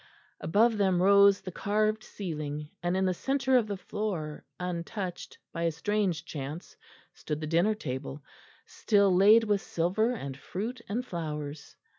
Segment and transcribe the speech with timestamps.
[0.39, 5.61] Above them rose the carved ceiling, and in the centre of the floor, untouched, by
[5.61, 6.75] a strange chance,
[7.13, 8.19] stood the dinner table,
[8.65, 11.75] still laid with silver and fruit and flowers.